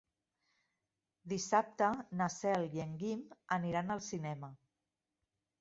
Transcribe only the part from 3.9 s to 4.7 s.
al cinema.